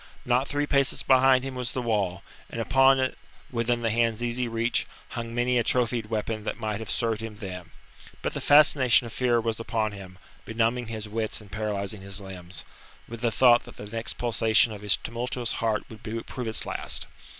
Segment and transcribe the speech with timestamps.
[0.25, 3.19] Not three paces behind him was the wall, and on it,
[3.51, 7.35] within the hand's easy reach, hung many a trophied weapon that might have served him
[7.35, 7.69] then.
[8.23, 12.65] But the fascination of fear was upon him, benumbing his wits and paralysing his limbs,
[13.07, 17.05] with the thought that the next pulsation of his tumultuous heart would prove its last.